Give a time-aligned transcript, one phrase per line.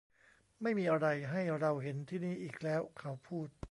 [0.61, 3.47] ไม่มีอะไรให้เราเห็นที่นี่อีกแล้วเขาพูด